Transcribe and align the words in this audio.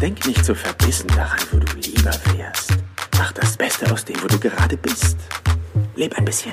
Denk 0.00 0.26
nicht 0.26 0.44
so 0.44 0.54
verbissen 0.54 1.08
daran, 1.08 1.38
wo 1.50 1.58
du 1.58 1.72
lieber 1.78 2.12
wärst. 2.34 2.70
Mach 3.16 3.32
das 3.32 3.56
Beste 3.56 3.90
aus 3.90 4.04
dem, 4.04 4.22
wo 4.22 4.26
du 4.26 4.38
gerade 4.38 4.76
bist. 4.76 5.16
Leb 5.94 6.14
ein 6.18 6.24
bisschen. 6.26 6.52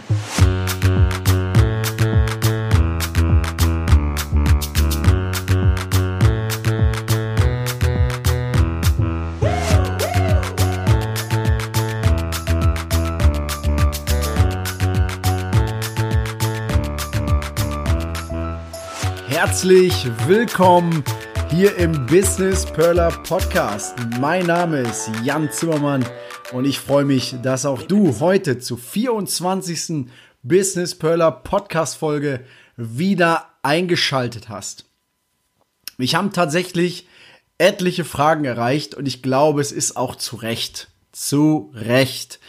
Herzlich 19.27 20.09
willkommen 20.27 21.03
hier 21.55 21.75
im 21.77 22.07
Business 22.07 22.65
Perler 22.65 23.11
Podcast. 23.11 23.95
Mein 24.19 24.47
Name 24.47 24.79
ist 24.79 25.11
Jan 25.23 25.51
Zimmermann 25.51 26.03
und 26.51 26.65
ich 26.65 26.79
freue 26.79 27.05
mich, 27.05 27.35
dass 27.43 27.67
auch 27.67 27.83
du 27.83 28.19
heute 28.19 28.57
zur 28.57 28.79
24. 28.79 30.07
Business 30.41 30.95
Perler 30.97 31.29
Podcast 31.29 31.97
Folge 31.97 32.43
wieder 32.75 33.49
eingeschaltet 33.61 34.49
hast. 34.49 34.85
Mich 35.97 36.15
haben 36.15 36.33
tatsächlich 36.33 37.07
etliche 37.59 38.03
Fragen 38.03 38.45
erreicht 38.45 38.95
und 38.95 39.05
ich 39.05 39.21
glaube, 39.21 39.61
es 39.61 39.71
ist 39.71 39.95
auch 39.95 40.15
zu 40.15 40.37
Recht. 40.37 40.87
Zu 41.11 41.71
Recht. 41.75 42.39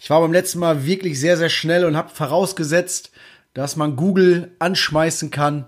Ich 0.00 0.10
war 0.10 0.20
beim 0.20 0.32
letzten 0.32 0.58
Mal 0.58 0.84
wirklich 0.84 1.20
sehr, 1.20 1.36
sehr 1.36 1.48
schnell 1.48 1.84
und 1.84 1.96
habe 1.96 2.08
vorausgesetzt, 2.08 3.12
dass 3.54 3.76
man 3.76 3.94
Google 3.94 4.50
anschmeißen 4.58 5.30
kann, 5.30 5.66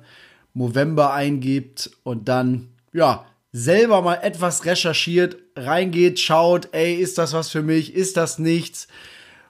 November 0.55 1.15
eingibt 1.15 1.93
und 2.03 2.29
dann 2.29 2.71
ja, 2.93 3.27
selber 3.53 4.03
mal 4.03 4.17
etwas 4.23 4.65
recherchiert, 4.65 5.37
reingeht, 5.57 6.21
schaut, 6.21 6.69
ey, 6.73 6.95
ist 6.95 7.19
das 7.19 7.33
was 7.33 7.51
für 7.51 7.63
mich? 7.63 7.95
Ist 7.95 8.17
das 8.17 8.39
nichts? 8.39 8.89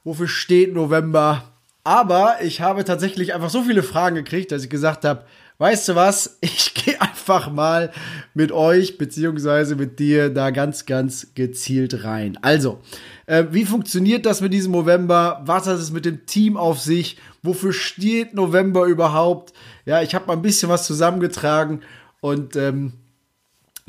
Wofür 0.04 0.28
steht 0.28 0.74
November? 0.74 1.44
Aber 1.84 2.36
ich 2.42 2.60
habe 2.60 2.84
tatsächlich 2.84 3.34
einfach 3.34 3.50
so 3.50 3.62
viele 3.62 3.82
Fragen 3.82 4.16
gekriegt, 4.16 4.52
dass 4.52 4.64
ich 4.64 4.70
gesagt 4.70 5.04
habe, 5.04 5.24
weißt 5.58 5.88
du 5.88 5.94
was, 5.94 6.38
ich 6.40 6.74
gehe 6.74 7.00
einfach 7.00 7.50
mal 7.50 7.92
mit 8.34 8.52
euch 8.52 8.98
beziehungsweise 8.98 9.76
mit 9.76 9.98
dir 9.98 10.30
da 10.30 10.50
ganz, 10.50 10.86
ganz 10.86 11.34
gezielt 11.34 12.04
rein. 12.04 12.38
Also, 12.42 12.80
äh, 13.26 13.44
wie 13.50 13.64
funktioniert 13.64 14.26
das 14.26 14.40
mit 14.40 14.52
diesem 14.52 14.72
November? 14.72 15.42
Was 15.44 15.66
hat 15.66 15.78
es 15.78 15.92
mit 15.92 16.04
dem 16.04 16.26
Team 16.26 16.56
auf 16.56 16.80
sich? 16.80 17.18
Wofür 17.42 17.72
steht 17.72 18.34
November 18.34 18.86
überhaupt? 18.86 19.52
Ja, 19.84 20.02
ich 20.02 20.14
habe 20.14 20.26
mal 20.26 20.34
ein 20.34 20.42
bisschen 20.42 20.68
was 20.68 20.86
zusammengetragen 20.86 21.80
und 22.20 22.56
ähm, 22.56 22.92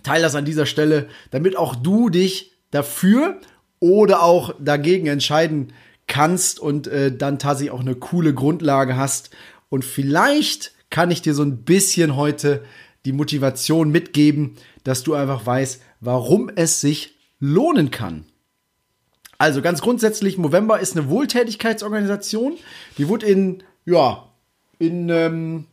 teile 0.03 0.23
das 0.23 0.35
an 0.35 0.45
dieser 0.45 0.65
Stelle, 0.65 1.07
damit 1.31 1.57
auch 1.57 1.75
du 1.75 2.09
dich 2.09 2.53
dafür 2.71 3.39
oder 3.79 4.23
auch 4.23 4.55
dagegen 4.59 5.07
entscheiden 5.07 5.73
kannst 6.07 6.59
und 6.59 6.87
äh, 6.87 7.15
dann 7.15 7.39
tatsächlich 7.39 7.71
auch 7.71 7.79
eine 7.79 7.95
coole 7.95 8.33
Grundlage 8.33 8.97
hast. 8.97 9.31
Und 9.69 9.85
vielleicht 9.85 10.73
kann 10.89 11.11
ich 11.11 11.21
dir 11.21 11.33
so 11.33 11.43
ein 11.43 11.63
bisschen 11.63 12.15
heute 12.15 12.63
die 13.05 13.13
Motivation 13.13 13.89
mitgeben, 13.91 14.55
dass 14.83 15.03
du 15.03 15.13
einfach 15.13 15.45
weißt, 15.45 15.81
warum 16.01 16.49
es 16.55 16.81
sich 16.81 17.15
lohnen 17.39 17.91
kann. 17.91 18.25
Also 19.37 19.61
ganz 19.63 19.81
grundsätzlich, 19.81 20.37
Movember 20.37 20.79
ist 20.79 20.95
eine 20.95 21.09
Wohltätigkeitsorganisation. 21.09 22.57
Die 22.97 23.07
wurde 23.07 23.25
in, 23.25 23.63
ja, 23.85 24.27
in 24.77 25.09
ähm, 25.09 25.65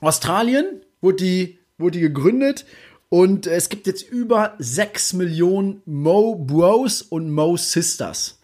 Australien 0.00 0.80
wurde 1.02 1.16
die, 1.16 1.58
wurde 1.76 1.98
die 1.98 2.00
gegründet 2.00 2.64
und 3.08 3.46
es 3.46 3.68
gibt 3.68 3.86
jetzt 3.86 4.08
über 4.08 4.54
6 4.58 5.12
Millionen 5.14 5.82
Mo 5.84 6.34
Bros 6.34 7.02
und 7.02 7.30
Mo 7.30 7.56
Sisters. 7.56 8.40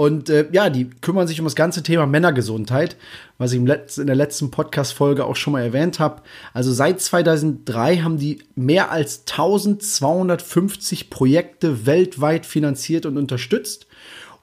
Und 0.00 0.30
äh, 0.30 0.48
ja, 0.50 0.70
die 0.70 0.88
kümmern 0.88 1.28
sich 1.28 1.40
um 1.40 1.44
das 1.44 1.54
ganze 1.54 1.82
Thema 1.82 2.06
Männergesundheit, 2.06 2.96
was 3.36 3.52
ich 3.52 3.58
im 3.58 3.66
Letz 3.66 3.98
in 3.98 4.06
der 4.06 4.16
letzten 4.16 4.50
Podcast-Folge 4.50 5.26
auch 5.26 5.36
schon 5.36 5.52
mal 5.52 5.62
erwähnt 5.62 6.00
habe. 6.00 6.22
Also 6.54 6.72
seit 6.72 7.02
2003 7.02 7.98
haben 7.98 8.16
die 8.16 8.42
mehr 8.54 8.90
als 8.90 9.24
1250 9.30 11.10
Projekte 11.10 11.84
weltweit 11.84 12.46
finanziert 12.46 13.04
und 13.04 13.18
unterstützt. 13.18 13.88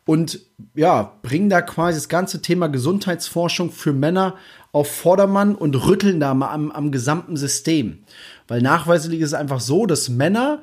Und 0.06 0.41
ja, 0.75 1.17
bringen 1.23 1.50
da 1.50 1.63
quasi 1.63 1.97
das 1.97 2.07
ganze 2.07 2.44
Thema 2.44 2.67
Gesundheitsforschung 2.67 3.72
für 3.72 3.94
Männer 3.94 4.35
auf 4.72 4.91
Vordermann 4.91 5.56
und 5.56 5.88
rütteln 5.88 6.19
da 6.19 6.35
mal 6.35 6.51
am, 6.51 6.72
am 6.72 6.91
gesamten 6.91 7.35
System. 7.35 8.03
Weil 8.47 8.61
nachweislich 8.61 9.19
ist 9.19 9.27
es 9.27 9.33
einfach 9.33 9.59
so, 9.59 9.85
dass 9.85 10.09
Männer 10.09 10.61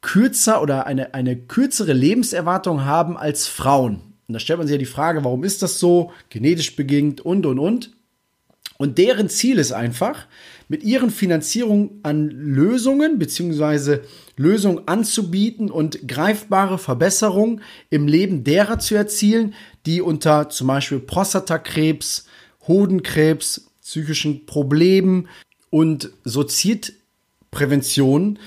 kürzer 0.00 0.62
oder 0.62 0.86
eine, 0.86 1.14
eine 1.14 1.36
kürzere 1.36 1.92
Lebenserwartung 1.92 2.84
haben 2.84 3.16
als 3.16 3.46
Frauen. 3.46 4.00
Und 4.28 4.34
da 4.34 4.38
stellt 4.38 4.58
man 4.58 4.66
sich 4.66 4.74
ja 4.74 4.78
die 4.78 4.86
Frage, 4.86 5.24
warum 5.24 5.44
ist 5.44 5.62
das 5.62 5.78
so? 5.78 6.12
Genetisch 6.28 6.76
bedingt 6.76 7.20
und, 7.20 7.46
und, 7.46 7.58
und. 7.58 7.90
Und 8.78 8.98
deren 8.98 9.28
Ziel 9.28 9.58
ist 9.58 9.72
einfach, 9.72 10.26
mit 10.68 10.82
ihren 10.82 11.10
Finanzierungen 11.10 12.00
an 12.02 12.28
Lösungen 12.28 13.18
beziehungsweise 13.18 14.02
Lösungen 14.36 14.86
anzubieten 14.86 15.70
und 15.70 16.06
greifbare 16.08 16.78
Verbesserungen 16.78 17.62
im 17.88 18.06
Leben 18.06 18.44
derer 18.44 18.78
zu 18.78 18.94
erzielen, 18.94 19.54
die 19.86 20.02
unter 20.02 20.50
zum 20.50 20.66
Beispiel 20.66 20.98
Prostatakrebs, 20.98 22.26
Hodenkrebs, 22.66 23.70
psychischen 23.80 24.44
Problemen, 24.44 25.28
und 25.76 26.10
Suizidprävention 26.24 28.38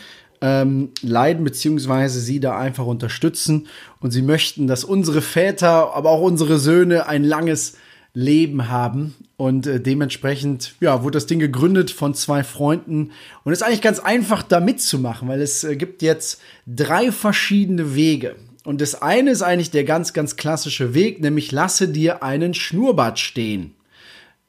ähm, 0.41 0.90
leiden, 1.03 1.44
beziehungsweise 1.44 2.22
sie 2.22 2.40
da 2.40 2.57
einfach 2.57 2.88
unterstützen. 2.88 3.67
Und 4.00 4.09
sie 4.09 4.23
möchten, 4.23 4.66
dass 4.66 4.84
unsere 4.84 5.22
Väter, 5.22 5.94
aber 5.94 6.09
auch 6.09 6.22
unsere 6.22 6.57
Söhne 6.57 7.06
ein 7.06 7.23
langes 7.23 7.78
Leben 8.16 8.69
haben. 8.69 9.13
Und 9.38 9.68
äh, 9.68 9.79
dementsprechend, 9.79 10.73
ja, 10.79 11.03
wurde 11.03 11.18
das 11.18 11.28
Ding 11.28 11.38
gegründet 11.38 11.91
von 11.91 12.16
zwei 12.16 12.44
Freunden. 12.44 13.12
Und 13.44 13.53
ist 13.53 13.62
eigentlich 13.62 13.84
ganz 13.84 14.00
einfach 14.00 14.41
da 14.41 14.59
mitzumachen, 14.59 15.28
weil 15.28 15.41
es 15.41 15.63
äh, 15.63 15.75
gibt 15.75 16.01
jetzt 16.01 16.41
drei 16.66 17.12
verschiedene 17.12 17.94
Wege. 17.94 18.38
Und 18.63 18.81
das 18.81 19.03
eine 19.03 19.29
ist 19.29 19.44
eigentlich 19.44 19.69
der 19.69 19.84
ganz, 19.84 20.13
ganz 20.13 20.35
klassische 20.35 20.95
Weg, 20.95 21.22
nämlich 21.22 21.51
lasse 21.51 21.89
dir 21.89 22.23
einen 22.23 22.56
Schnurrbart 22.56 23.19
stehen. 23.19 23.75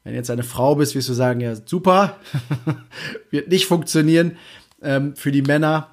Wenn 0.05 0.15
jetzt 0.15 0.31
eine 0.31 0.43
Frau 0.43 0.77
bist, 0.77 0.95
wirst 0.95 1.09
du 1.09 1.13
sagen, 1.13 1.41
ja, 1.41 1.55
super, 1.55 2.17
wird 3.31 3.49
nicht 3.49 3.67
funktionieren. 3.67 4.37
Ähm, 4.83 5.15
für 5.15 5.31
die 5.31 5.43
Männer 5.43 5.89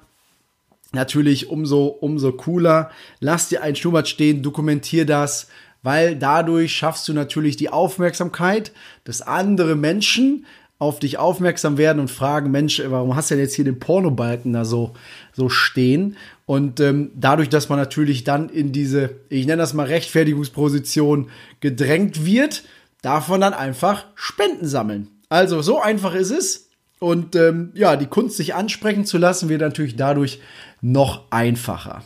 natürlich 0.92 1.50
umso, 1.50 1.86
umso 1.86 2.32
cooler. 2.32 2.90
Lass 3.20 3.48
dir 3.48 3.62
ein 3.62 3.76
Schnurrbart 3.76 4.08
stehen, 4.08 4.42
dokumentier 4.42 5.04
das, 5.04 5.48
weil 5.82 6.16
dadurch 6.16 6.74
schaffst 6.74 7.06
du 7.08 7.12
natürlich 7.12 7.56
die 7.56 7.70
Aufmerksamkeit, 7.70 8.72
dass 9.04 9.22
andere 9.22 9.76
Menschen 9.76 10.46
auf 10.78 11.00
dich 11.00 11.18
aufmerksam 11.18 11.76
werden 11.76 11.98
und 11.98 12.10
fragen, 12.10 12.50
Mensch, 12.50 12.80
warum 12.86 13.16
hast 13.16 13.30
du 13.30 13.34
denn 13.34 13.44
jetzt 13.44 13.54
hier 13.54 13.64
den 13.64 13.80
Pornobalken 13.80 14.52
da 14.52 14.64
so, 14.64 14.94
so 15.32 15.48
stehen? 15.48 16.16
Und 16.46 16.80
ähm, 16.80 17.10
dadurch, 17.14 17.48
dass 17.48 17.68
man 17.68 17.78
natürlich 17.78 18.24
dann 18.24 18.48
in 18.48 18.72
diese, 18.72 19.10
ich 19.28 19.46
nenne 19.46 19.60
das 19.60 19.74
mal 19.74 19.86
Rechtfertigungsposition 19.86 21.30
gedrängt 21.60 22.24
wird, 22.24 22.62
man 23.02 23.40
dann 23.40 23.54
einfach 23.54 24.06
Spenden 24.14 24.66
sammeln. 24.66 25.08
Also 25.28 25.62
so 25.62 25.80
einfach 25.80 26.14
ist 26.14 26.30
es. 26.30 26.68
Und 27.00 27.36
ähm, 27.36 27.70
ja, 27.74 27.96
die 27.96 28.06
Kunst 28.06 28.36
sich 28.36 28.54
ansprechen 28.54 29.04
zu 29.04 29.18
lassen, 29.18 29.48
wird 29.48 29.60
natürlich 29.60 29.96
dadurch 29.96 30.40
noch 30.80 31.30
einfacher. 31.30 32.02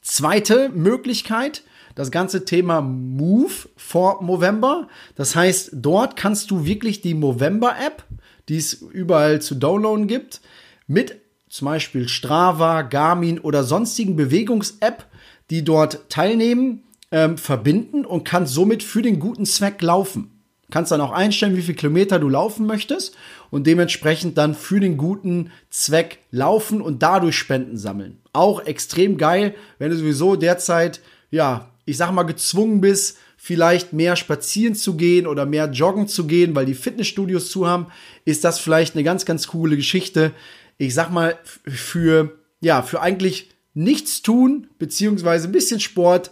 Zweite 0.00 0.68
Möglichkeit, 0.68 1.62
das 1.94 2.10
ganze 2.10 2.44
Thema 2.44 2.80
Move 2.80 3.52
for 3.76 4.22
Movember. 4.22 4.88
Das 5.16 5.34
heißt, 5.34 5.70
dort 5.74 6.16
kannst 6.16 6.50
du 6.50 6.64
wirklich 6.64 7.00
die 7.00 7.14
Movember-App, 7.14 8.04
die 8.48 8.58
es 8.58 8.74
überall 8.74 9.42
zu 9.42 9.56
downloaden 9.56 10.06
gibt, 10.06 10.40
mit 10.86 11.20
zum 11.48 11.66
Beispiel 11.66 12.08
Strava, 12.08 12.82
Garmin 12.82 13.40
oder 13.40 13.64
sonstigen 13.64 14.14
Bewegungs-App, 14.14 15.06
die 15.50 15.64
dort 15.64 16.08
teilnehmen, 16.08 16.84
ähm, 17.10 17.38
verbinden 17.38 18.04
und 18.04 18.24
kannst 18.24 18.54
somit 18.54 18.82
für 18.82 19.02
den 19.02 19.18
guten 19.18 19.46
Zweck 19.46 19.82
laufen. 19.82 20.40
Kannst 20.70 20.92
dann 20.92 21.00
auch 21.00 21.10
einstellen, 21.10 21.56
wie 21.56 21.62
viel 21.62 21.74
Kilometer 21.74 22.18
du 22.18 22.28
laufen 22.28 22.66
möchtest 22.66 23.16
und 23.50 23.66
dementsprechend 23.66 24.38
dann 24.38 24.54
für 24.54 24.78
den 24.78 24.96
guten 24.96 25.50
Zweck 25.68 26.18
laufen 26.30 26.80
und 26.80 27.02
dadurch 27.02 27.36
Spenden 27.36 27.76
sammeln. 27.76 28.18
Auch 28.32 28.64
extrem 28.64 29.18
geil, 29.18 29.54
wenn 29.78 29.90
du 29.90 29.96
sowieso 29.96 30.36
derzeit, 30.36 31.00
ja, 31.30 31.70
ich 31.86 31.96
sag 31.96 32.12
mal, 32.12 32.22
gezwungen 32.22 32.80
bist, 32.80 33.18
vielleicht 33.36 33.92
mehr 33.92 34.16
spazieren 34.16 34.74
zu 34.74 34.96
gehen 34.96 35.26
oder 35.26 35.46
mehr 35.46 35.70
joggen 35.70 36.06
zu 36.06 36.26
gehen, 36.26 36.54
weil 36.54 36.66
die 36.66 36.74
Fitnessstudios 36.74 37.50
zu 37.50 37.66
haben, 37.66 37.86
ist 38.24 38.44
das 38.44 38.60
vielleicht 38.60 38.94
eine 38.94 39.02
ganz, 39.02 39.24
ganz 39.24 39.48
coole 39.48 39.76
Geschichte. 39.76 40.32
Ich 40.78 40.94
sag 40.94 41.10
mal, 41.10 41.38
für, 41.66 42.38
ja, 42.60 42.82
für 42.82 43.00
eigentlich 43.00 43.48
nichts 43.74 44.22
tun, 44.22 44.68
beziehungsweise 44.78 45.48
ein 45.48 45.52
bisschen 45.52 45.80
Sport, 45.80 46.30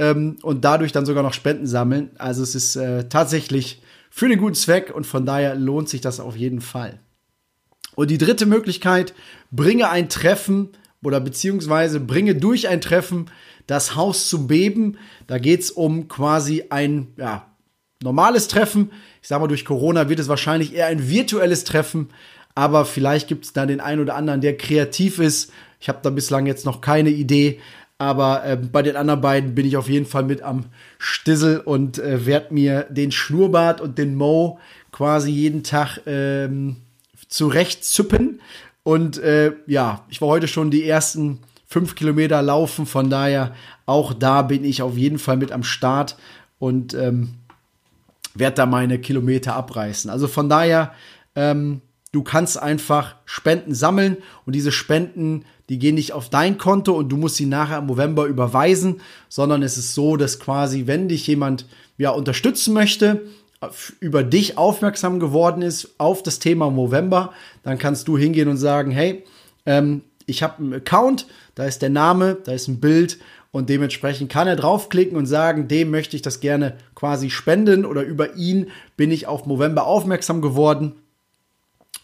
ähm, 0.00 0.36
und 0.42 0.64
dadurch 0.64 0.92
dann 0.92 1.04
sogar 1.04 1.22
noch 1.22 1.34
Spenden 1.34 1.66
sammeln. 1.66 2.10
Also 2.16 2.42
es 2.42 2.54
ist 2.54 2.74
äh, 2.74 3.08
tatsächlich 3.08 3.82
für 4.08 4.28
den 4.28 4.38
guten 4.38 4.54
Zweck 4.54 4.92
und 4.94 5.06
von 5.06 5.26
daher 5.26 5.54
lohnt 5.54 5.90
sich 5.90 6.00
das 6.00 6.20
auf 6.20 6.36
jeden 6.36 6.62
Fall. 6.62 6.98
Und 7.94 8.10
die 8.10 8.18
dritte 8.18 8.46
Möglichkeit, 8.46 9.12
bringe 9.50 9.90
ein 9.90 10.08
Treffen 10.08 10.70
oder 11.02 11.20
beziehungsweise 11.20 12.00
bringe 12.00 12.34
durch 12.34 12.66
ein 12.66 12.80
Treffen 12.80 13.26
das 13.66 13.94
Haus 13.94 14.28
zum 14.28 14.46
Beben. 14.46 14.96
Da 15.26 15.38
geht 15.38 15.60
es 15.60 15.70
um 15.70 16.08
quasi 16.08 16.64
ein 16.70 17.08
ja, 17.18 17.50
normales 18.02 18.48
Treffen. 18.48 18.90
Ich 19.20 19.28
sage 19.28 19.42
mal, 19.42 19.48
durch 19.48 19.66
Corona 19.66 20.08
wird 20.08 20.18
es 20.18 20.28
wahrscheinlich 20.28 20.74
eher 20.74 20.86
ein 20.86 21.10
virtuelles 21.10 21.64
Treffen, 21.64 22.08
aber 22.54 22.86
vielleicht 22.86 23.28
gibt 23.28 23.44
es 23.44 23.52
da 23.52 23.66
den 23.66 23.80
einen 23.80 24.00
oder 24.00 24.16
anderen, 24.16 24.40
der 24.40 24.56
kreativ 24.56 25.18
ist. 25.18 25.52
Ich 25.78 25.88
habe 25.90 26.00
da 26.02 26.08
bislang 26.10 26.46
jetzt 26.46 26.64
noch 26.64 26.80
keine 26.80 27.10
Idee, 27.10 27.60
aber 28.00 28.46
äh, 28.46 28.56
bei 28.56 28.80
den 28.80 28.96
anderen 28.96 29.20
beiden 29.20 29.54
bin 29.54 29.66
ich 29.66 29.76
auf 29.76 29.90
jeden 29.90 30.06
Fall 30.06 30.22
mit 30.22 30.40
am 30.40 30.64
Stissel 30.98 31.60
und 31.60 31.98
äh, 31.98 32.24
werde 32.24 32.54
mir 32.54 32.86
den 32.88 33.12
Schnurrbart 33.12 33.82
und 33.82 33.98
den 33.98 34.14
Mo 34.14 34.58
quasi 34.90 35.30
jeden 35.30 35.64
Tag 35.64 36.00
ähm, 36.06 36.76
zurechtzüppen. 37.28 38.40
Und 38.84 39.18
äh, 39.18 39.52
ja, 39.66 40.06
ich 40.08 40.22
war 40.22 40.28
heute 40.28 40.48
schon 40.48 40.70
die 40.70 40.86
ersten 40.88 41.40
fünf 41.66 41.94
Kilometer 41.94 42.40
laufen, 42.40 42.86
von 42.86 43.10
daher 43.10 43.54
auch 43.84 44.14
da 44.14 44.40
bin 44.40 44.64
ich 44.64 44.80
auf 44.80 44.96
jeden 44.96 45.18
Fall 45.18 45.36
mit 45.36 45.52
am 45.52 45.62
Start 45.62 46.16
und 46.58 46.94
ähm, 46.94 47.34
werde 48.32 48.56
da 48.56 48.64
meine 48.64 48.98
Kilometer 48.98 49.56
abreißen. 49.56 50.10
Also 50.10 50.26
von 50.26 50.48
daher, 50.48 50.94
ähm, 51.36 51.82
du 52.12 52.22
kannst 52.22 52.60
einfach 52.60 53.16
Spenden 53.24 53.74
sammeln 53.74 54.16
und 54.46 54.54
diese 54.54 54.72
Spenden, 54.72 55.44
die 55.68 55.78
gehen 55.78 55.94
nicht 55.94 56.12
auf 56.12 56.28
dein 56.28 56.58
Konto 56.58 56.92
und 56.92 57.08
du 57.08 57.16
musst 57.16 57.36
sie 57.36 57.46
nachher 57.46 57.78
im 57.78 57.86
November 57.86 58.26
überweisen, 58.26 59.00
sondern 59.28 59.62
es 59.62 59.78
ist 59.78 59.94
so, 59.94 60.16
dass 60.16 60.40
quasi, 60.40 60.86
wenn 60.86 61.08
dich 61.08 61.26
jemand 61.26 61.66
ja 61.98 62.10
unterstützen 62.10 62.74
möchte, 62.74 63.22
über 64.00 64.24
dich 64.24 64.56
aufmerksam 64.56 65.20
geworden 65.20 65.62
ist 65.62 65.94
auf 65.98 66.22
das 66.22 66.38
Thema 66.38 66.70
November, 66.70 67.32
dann 67.62 67.78
kannst 67.78 68.08
du 68.08 68.16
hingehen 68.16 68.48
und 68.48 68.56
sagen, 68.56 68.90
hey, 68.90 69.24
ähm, 69.66 70.02
ich 70.26 70.42
habe 70.42 70.58
einen 70.58 70.74
Account, 70.74 71.26
da 71.54 71.66
ist 71.66 71.82
der 71.82 71.90
Name, 71.90 72.38
da 72.44 72.52
ist 72.52 72.68
ein 72.68 72.80
Bild 72.80 73.18
und 73.52 73.68
dementsprechend 73.68 74.30
kann 74.30 74.48
er 74.48 74.56
draufklicken 74.56 75.16
und 75.16 75.26
sagen, 75.26 75.68
dem 75.68 75.90
möchte 75.90 76.16
ich 76.16 76.22
das 76.22 76.40
gerne 76.40 76.78
quasi 76.94 77.30
spenden 77.30 77.84
oder 77.84 78.02
über 78.02 78.34
ihn 78.36 78.70
bin 78.96 79.10
ich 79.10 79.26
auf 79.26 79.46
November 79.46 79.86
aufmerksam 79.86 80.40
geworden. 80.40 80.94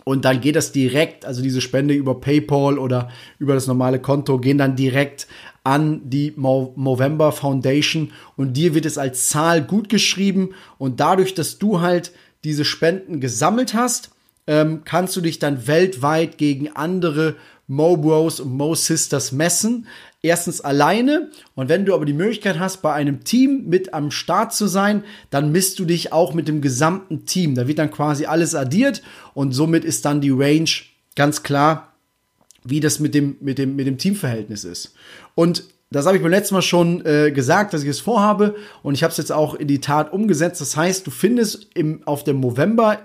Und 0.08 0.24
dann 0.24 0.40
geht 0.40 0.54
das 0.54 0.70
direkt, 0.70 1.24
also 1.24 1.42
diese 1.42 1.60
Spende 1.60 1.92
über 1.92 2.20
PayPal 2.20 2.78
oder 2.78 3.10
über 3.40 3.54
das 3.54 3.66
normale 3.66 3.98
Konto, 3.98 4.38
gehen 4.38 4.56
dann 4.56 4.76
direkt 4.76 5.26
an 5.64 6.08
die 6.08 6.32
Movember 6.36 7.32
Foundation. 7.32 8.12
Und 8.36 8.56
dir 8.56 8.72
wird 8.72 8.86
es 8.86 8.98
als 8.98 9.28
Zahl 9.28 9.62
gut 9.62 9.88
geschrieben 9.88 10.50
und 10.78 11.00
dadurch, 11.00 11.34
dass 11.34 11.58
du 11.58 11.80
halt 11.80 12.12
diese 12.44 12.64
Spenden 12.64 13.18
gesammelt 13.18 13.74
hast, 13.74 14.10
ähm, 14.46 14.82
kannst 14.84 15.16
du 15.16 15.20
dich 15.20 15.38
dann 15.38 15.66
weltweit 15.66 16.38
gegen 16.38 16.74
andere 16.74 17.36
Mo 17.66 17.96
Bros 17.96 18.40
und 18.40 18.56
Mo 18.56 18.74
Sisters 18.74 19.32
messen. 19.32 19.86
Erstens 20.22 20.60
alleine 20.60 21.30
und 21.54 21.68
wenn 21.68 21.84
du 21.84 21.94
aber 21.94 22.04
die 22.04 22.12
Möglichkeit 22.12 22.58
hast, 22.58 22.82
bei 22.82 22.92
einem 22.92 23.24
Team 23.24 23.64
mit 23.68 23.94
am 23.94 24.10
Start 24.10 24.54
zu 24.54 24.66
sein, 24.66 25.04
dann 25.30 25.52
misst 25.52 25.78
du 25.78 25.84
dich 25.84 26.12
auch 26.12 26.34
mit 26.34 26.48
dem 26.48 26.60
gesamten 26.60 27.26
Team. 27.26 27.54
Da 27.54 27.68
wird 27.68 27.78
dann 27.78 27.90
quasi 27.90 28.26
alles 28.26 28.54
addiert 28.54 29.02
und 29.34 29.52
somit 29.52 29.84
ist 29.84 30.04
dann 30.04 30.20
die 30.20 30.30
Range 30.30 30.70
ganz 31.14 31.42
klar, 31.42 31.92
wie 32.64 32.80
das 32.80 32.98
mit 32.98 33.14
dem, 33.14 33.36
mit 33.40 33.58
dem, 33.58 33.76
mit 33.76 33.86
dem 33.86 33.98
Teamverhältnis 33.98 34.64
ist. 34.64 34.94
Und 35.34 35.64
das 35.90 36.06
habe 36.06 36.16
ich 36.16 36.22
beim 36.22 36.32
letzten 36.32 36.54
Mal 36.54 36.62
schon 36.62 37.04
äh, 37.06 37.30
gesagt, 37.30 37.72
dass 37.72 37.82
ich 37.82 37.88
es 37.88 38.00
vorhabe 38.00 38.56
und 38.82 38.94
ich 38.94 39.04
habe 39.04 39.12
es 39.12 39.18
jetzt 39.18 39.30
auch 39.30 39.54
in 39.54 39.68
die 39.68 39.80
Tat 39.80 40.12
umgesetzt. 40.12 40.60
Das 40.60 40.76
heißt, 40.76 41.06
du 41.06 41.12
findest 41.12 41.68
im, 41.74 42.02
auf 42.06 42.24
der 42.24 42.34
Movember 42.34 42.98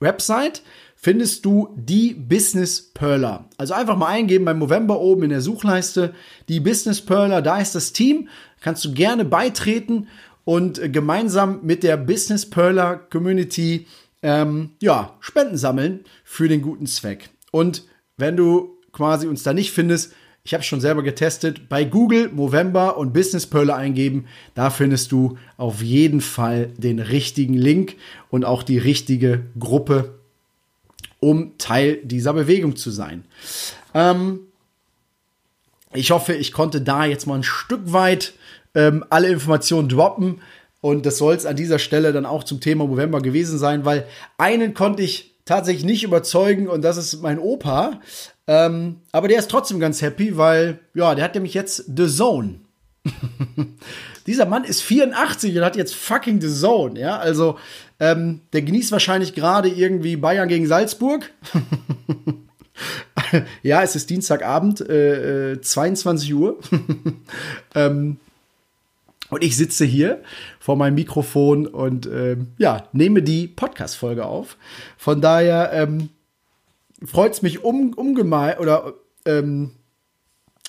Website 0.00 0.62
findest 0.94 1.44
du 1.44 1.68
die 1.76 2.14
Business 2.14 2.92
Perler. 2.92 3.48
Also 3.58 3.74
einfach 3.74 3.96
mal 3.96 4.08
eingeben 4.08 4.44
beim 4.44 4.58
November 4.58 5.00
oben 5.00 5.24
in 5.24 5.30
der 5.30 5.40
Suchleiste 5.40 6.14
die 6.48 6.60
Business 6.60 7.00
Perler, 7.00 7.42
da 7.42 7.58
ist 7.58 7.74
das 7.74 7.92
Team, 7.92 8.28
kannst 8.60 8.84
du 8.84 8.92
gerne 8.92 9.24
beitreten 9.24 10.08
und 10.44 10.78
äh, 10.78 10.88
gemeinsam 10.88 11.60
mit 11.62 11.82
der 11.82 11.96
Business 11.96 12.48
Perler 12.48 12.96
Community 12.96 13.86
ähm, 14.22 14.70
ja, 14.80 15.16
Spenden 15.20 15.56
sammeln 15.56 16.04
für 16.24 16.48
den 16.48 16.62
guten 16.62 16.86
Zweck. 16.86 17.30
Und 17.52 17.84
wenn 18.16 18.36
du 18.36 18.78
quasi 18.92 19.26
uns 19.26 19.42
da 19.42 19.52
nicht 19.52 19.72
findest, 19.72 20.12
ich 20.46 20.54
habe 20.54 20.62
schon 20.62 20.80
selber 20.80 21.02
getestet, 21.02 21.68
bei 21.68 21.82
Google 21.82 22.30
Movember 22.32 22.96
und 22.98 23.12
Business 23.12 23.48
Perler 23.48 23.74
eingeben, 23.74 24.26
da 24.54 24.70
findest 24.70 25.10
du 25.10 25.38
auf 25.56 25.82
jeden 25.82 26.20
Fall 26.20 26.68
den 26.76 27.00
richtigen 27.00 27.54
Link 27.54 27.96
und 28.30 28.44
auch 28.44 28.62
die 28.62 28.78
richtige 28.78 29.42
Gruppe 29.58 30.14
um 31.18 31.58
Teil 31.58 31.98
dieser 32.04 32.32
Bewegung 32.32 32.76
zu 32.76 32.92
sein. 32.92 33.24
Ähm, 33.92 34.38
ich 35.92 36.12
hoffe, 36.12 36.34
ich 36.34 36.52
konnte 36.52 36.80
da 36.80 37.04
jetzt 37.04 37.26
mal 37.26 37.34
ein 37.34 37.42
Stück 37.42 37.92
weit 37.92 38.34
ähm, 38.76 39.04
alle 39.10 39.26
Informationen 39.28 39.88
droppen. 39.88 40.40
Und 40.80 41.06
das 41.06 41.18
soll 41.18 41.34
es 41.34 41.44
an 41.44 41.56
dieser 41.56 41.80
Stelle 41.80 42.12
dann 42.12 42.24
auch 42.24 42.44
zum 42.44 42.60
Thema 42.60 42.84
November 42.86 43.20
gewesen 43.20 43.58
sein, 43.58 43.84
weil 43.84 44.06
einen 44.38 44.74
konnte 44.74 45.02
ich 45.02 45.34
tatsächlich 45.46 45.86
nicht 45.86 46.04
überzeugen 46.04 46.68
und 46.68 46.82
das 46.82 46.98
ist 46.98 47.22
mein 47.22 47.38
Opa. 47.38 48.00
Ähm, 48.46 49.00
aber 49.12 49.28
der 49.28 49.38
ist 49.38 49.50
trotzdem 49.50 49.80
ganz 49.80 50.02
happy, 50.02 50.36
weil, 50.36 50.80
ja, 50.92 51.14
der 51.14 51.24
hat 51.24 51.34
nämlich 51.34 51.54
jetzt 51.54 51.84
The 51.96 52.06
Zone. 52.06 52.60
Dieser 54.26 54.44
Mann 54.44 54.64
ist 54.64 54.82
84 54.82 55.56
und 55.56 55.64
hat 55.64 55.76
jetzt 55.76 55.94
fucking 55.94 56.40
The 56.40 56.52
Zone, 56.52 57.00
ja. 57.00 57.16
Also, 57.16 57.58
ähm, 57.98 58.42
der 58.52 58.62
genießt 58.62 58.92
wahrscheinlich 58.92 59.34
gerade 59.34 59.68
irgendwie 59.68 60.16
Bayern 60.16 60.48
gegen 60.48 60.66
Salzburg. 60.66 61.30
ja, 63.62 63.82
es 63.82 63.96
ist 63.96 64.10
Dienstagabend, 64.10 64.80
äh, 64.80 65.60
22 65.60 66.30
äh, 66.30 66.32
Uhr. 66.34 66.58
ähm, 67.74 68.18
und 69.30 69.42
ich 69.42 69.56
sitze 69.56 69.84
hier 69.84 70.22
vor 70.60 70.76
meinem 70.76 70.94
Mikrofon 70.94 71.66
und 71.66 72.06
ähm, 72.06 72.48
ja, 72.58 72.88
nehme 72.92 73.22
die 73.22 73.48
Podcast-Folge 73.48 74.24
auf. 74.24 74.56
Von 74.96 75.20
daher 75.20 75.72
ähm, 75.72 76.10
freut 77.04 77.32
es 77.32 77.42
mich 77.42 77.64
um, 77.64 77.92
ungemein 77.94 78.58
oder 78.58 78.94
ähm, 79.24 79.72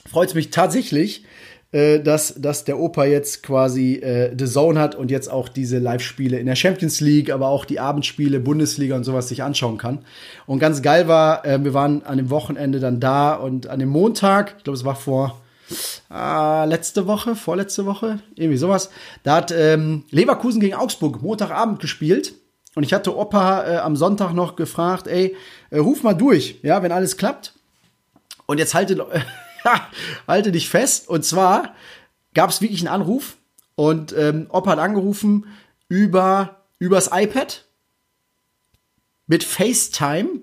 freut 0.10 0.30
es 0.30 0.36
mich 0.36 0.50
tatsächlich, 0.50 1.24
äh, 1.72 2.00
dass, 2.00 2.34
dass 2.36 2.64
der 2.64 2.80
Opa 2.80 3.06
jetzt 3.06 3.44
quasi 3.44 3.96
äh, 3.96 4.34
The 4.38 4.46
Zone 4.46 4.80
hat 4.80 4.96
und 4.96 5.12
jetzt 5.12 5.30
auch 5.30 5.50
diese 5.50 5.80
Live-Spiele 5.80 6.40
in 6.40 6.46
der 6.46 6.56
Champions 6.56 7.02
League, 7.02 7.30
aber 7.30 7.50
auch 7.50 7.66
die 7.66 7.80
Abendspiele, 7.80 8.40
Bundesliga 8.40 8.96
und 8.96 9.04
sowas 9.04 9.28
sich 9.28 9.44
anschauen 9.44 9.78
kann. 9.78 10.00
Und 10.46 10.60
ganz 10.60 10.82
geil 10.82 11.08
war, 11.08 11.46
äh, 11.46 11.64
wir 11.64 11.74
waren 11.74 12.04
an 12.04 12.18
dem 12.18 12.30
Wochenende 12.30 12.80
dann 12.80 13.00
da 13.00 13.36
und 13.36 13.68
an 13.68 13.80
dem 13.80 13.90
Montag, 13.90 14.56
ich 14.58 14.64
glaube, 14.64 14.78
es 14.78 14.86
war 14.86 14.96
vor 14.96 15.42
äh, 16.12 16.66
letzte 16.66 17.08
Woche, 17.08 17.36
vorletzte 17.36 17.86
Woche, 17.86 18.20
irgendwie 18.36 18.58
sowas, 18.58 18.90
da 19.24 19.36
hat 19.36 19.52
ähm, 19.52 20.04
Leverkusen 20.10 20.62
gegen 20.62 20.76
Augsburg 20.76 21.22
Montagabend 21.22 21.80
gespielt. 21.80 22.34
Und 22.76 22.84
ich 22.84 22.94
hatte 22.94 23.18
Opa 23.18 23.68
äh, 23.68 23.78
am 23.78 23.96
Sonntag 23.96 24.34
noch 24.34 24.56
gefragt, 24.56 25.08
ey, 25.08 25.36
äh, 25.72 25.80
ruf 25.80 26.04
mal 26.04 26.14
durch, 26.14 26.60
ja, 26.62 26.84
wenn 26.84 26.92
alles 26.92 27.18
klappt. 27.18 27.54
Und 28.46 28.60
jetzt 28.60 28.74
haltet, 28.74 29.02
halte 30.28 30.52
dich 30.52 30.70
fest. 30.70 31.10
Und 31.10 31.26
zwar 31.26 31.74
gab 32.34 32.50
es 32.52 32.62
wirklich 32.62 32.82
einen 32.82 32.94
Anruf 32.94 33.38
und 33.76 34.16
ähm, 34.16 34.48
Opa 34.50 34.72
hat 34.72 34.80
angerufen 34.80 35.46
über 35.90 36.58
übers 36.80 37.10
iPad 37.12 37.66
mit 39.26 39.44
FaceTime 39.44 40.42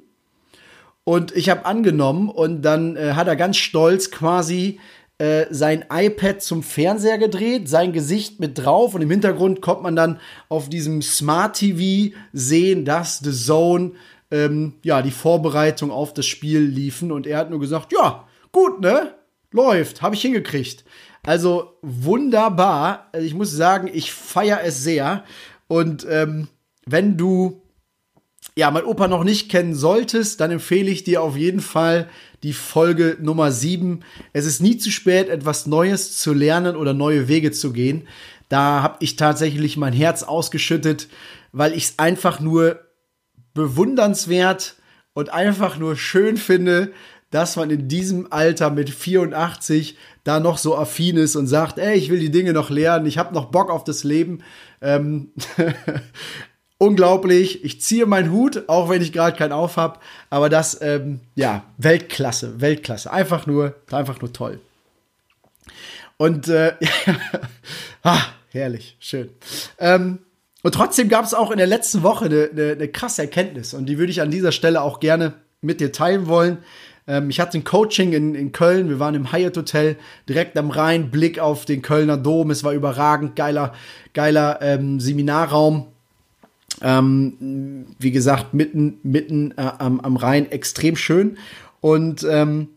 und 1.05 1.37
ich 1.37 1.51
habe 1.51 1.67
angenommen 1.67 2.31
und 2.31 2.63
dann 2.63 2.97
äh, 2.97 3.13
hat 3.13 3.29
er 3.29 3.37
ganz 3.37 3.59
stolz 3.59 4.11
quasi 4.11 4.81
äh, 5.25 5.47
sein 5.51 5.87
iPad 5.91 6.43
zum 6.43 6.63
Fernseher 6.63 7.17
gedreht, 7.17 7.67
sein 7.67 7.95
Gesicht 7.95 8.41
mit 8.41 8.59
drauf 8.59 8.95
und 8.95 9.01
im 9.01 9.11
Hintergrund 9.11 9.63
kommt 9.63 9.83
man 9.83 9.97
dann 9.97 10.21
auf 10.51 10.69
diesem 10.69 11.01
Smart 11.01 11.57
TV 11.57 12.15
sehen, 12.35 12.85
dass 12.85 13.21
The 13.21 13.33
Zone 13.33 13.93
ähm, 14.31 14.75
ja 14.83 15.01
die 15.01 15.11
Vorbereitung 15.11 15.91
auf 15.91 16.13
das 16.13 16.27
Spiel 16.27 16.61
liefen 16.61 17.11
und 17.11 17.27
er 17.27 17.39
hat 17.39 17.49
nur 17.49 17.59
gesagt, 17.59 17.93
ja, 17.93 18.27
gut, 18.53 18.81
ne? 18.81 19.15
Läuft, 19.51 20.03
habe 20.03 20.15
ich 20.15 20.21
hingekriegt. 20.21 20.85
Also 21.25 21.79
wunderbar. 21.81 23.09
Also 23.13 23.27
ich 23.27 23.35
muss 23.35 23.51
sagen, 23.51 23.89
ich 23.91 24.13
feiere 24.13 24.63
es 24.63 24.83
sehr. 24.85 25.25
Und 25.69 26.07
ähm, 26.11 26.49
wenn 26.85 27.17
du 27.17 27.63
ja 28.57 28.71
mein 28.71 28.85
Opa 28.85 29.09
noch 29.09 29.25
nicht 29.25 29.51
kennen 29.51 29.75
solltest, 29.75 30.41
dann 30.41 30.51
empfehle 30.51 30.91
ich 30.91 31.05
dir 31.05 31.23
auf 31.23 31.37
jeden 31.37 31.61
Fall 31.61 32.09
die 32.43 32.53
Folge 32.53 33.17
Nummer 33.21 33.51
7. 33.51 34.05
Es 34.33 34.47
ist 34.47 34.61
nie 34.61 34.77
zu 34.77 34.91
spät, 34.91 35.29
etwas 35.29 35.67
Neues 35.67 36.19
zu 36.19 36.33
lernen 36.33 36.77
oder 36.77 36.95
neue 36.95 37.27
Wege 37.27 37.51
zu 37.51 37.73
gehen. 37.73 38.07
Da 38.49 38.83
habe 38.83 38.97
ich 39.01 39.17
tatsächlich 39.17 39.77
mein 39.77 39.93
Herz 39.93 40.23
ausgeschüttet, 40.23 41.09
weil 41.53 41.73
ich 41.73 41.85
es 41.85 41.99
einfach 41.99 42.39
nur 42.39 42.81
bewundernswert 43.55 44.77
und 45.15 45.33
einfach 45.33 45.79
nur 45.79 45.97
schön 45.97 46.37
finde, 46.37 46.93
dass 47.31 47.57
man 47.57 47.71
in 47.71 47.89
diesem 47.89 48.33
Alter 48.33 48.71
mit 48.71 48.91
84 48.91 49.97
da 50.23 50.39
noch 50.39 50.59
so 50.59 50.77
affin 50.77 51.17
ist 51.17 51.35
und 51.35 51.49
sagt, 51.49 51.79
ey, 51.79 51.97
ich 51.97 52.11
will 52.11 52.21
die 52.21 52.31
Dinge 52.31 52.53
noch 52.53 52.71
lernen, 52.71 53.07
ich 53.07 53.19
habe 53.19 53.35
noch 53.35 53.47
Bock 53.47 53.71
auf 53.71 53.83
das 53.83 54.05
Leben. 54.05 54.45
Ähm 54.81 55.33
unglaublich. 56.79 57.65
Ich 57.65 57.81
ziehe 57.81 58.07
meinen 58.07 58.33
Hut, 58.33 58.65
auch 58.69 58.89
wenn 58.89 59.03
ich 59.03 59.13
gerade 59.13 59.37
keinen 59.37 59.53
auf 59.53 59.77
habe. 59.77 59.99
Aber 60.31 60.49
das, 60.49 60.81
ähm, 60.83 61.21
ja, 61.35 61.65
Weltklasse, 61.79 62.61
Weltklasse. 62.61 63.13
Einfach 63.13 63.47
nur, 63.47 63.75
einfach 63.91 64.21
nur 64.21 64.33
toll. 64.33 64.61
Und 66.17 66.49
äh, 66.49 66.75
ah, 68.03 68.23
herrlich, 68.51 68.97
schön. 69.01 69.31
Ähm, 69.79 70.21
und 70.63 70.75
trotzdem 70.75 71.09
gab 71.09 71.25
es 71.25 71.35
auch 71.35 71.51
in 71.51 71.59
der 71.59 71.67
letzten 71.67 72.03
Woche 72.03 72.27
eine, 72.27 72.49
eine, 72.53 72.73
eine, 72.73 72.89
krasse 72.89 73.23
Erkenntnis 73.23 73.75
und 73.75 73.87
die 73.87 73.99
würde 73.99 74.11
ich 74.11 74.23
an 74.23 74.31
dieser 74.31 74.53
Stelle 74.53 74.81
auch 74.81 75.01
gerne 75.01 75.35
mit 75.61 75.81
dir 75.81 75.93
teilen 75.93 76.27
wollen. 76.27 76.59
Ähm, 77.07 77.29
ich 77.31 77.41
hatte 77.41 77.59
ein 77.59 77.65
Coaching 77.65 78.13
in, 78.13 78.35
in 78.35 78.53
Köln, 78.53 78.89
wir 78.89 78.99
waren 78.99 79.15
im 79.15 79.33
Hyatt 79.33 79.57
Hotel, 79.57 79.97
direkt 80.29 80.57
am 80.57 80.71
Rhein, 80.71 81.11
Blick 81.11 81.39
auf 81.39 81.65
den 81.65 81.83
Kölner 81.83 82.17
Dom, 82.17 82.51
es 82.51 82.65
war 82.65 82.73
überragend, 82.73 83.37
geiler, 83.37 83.75
geiler 84.15 84.61
ähm, 84.63 85.01
Seminarraum. 85.01 85.89
Ähm, 86.83 87.87
wie 87.99 88.11
gesagt, 88.11 88.55
mitten, 88.55 88.99
mitten 89.03 89.53
äh, 89.53 89.71
am, 89.79 90.01
am 90.01 90.17
Rhein, 90.17 90.51
extrem 90.51 90.97
schön. 90.97 91.39
Und 91.81 92.27
ähm, 92.29 92.69